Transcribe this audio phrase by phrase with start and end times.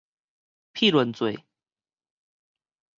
[0.73, 1.45] 譬論做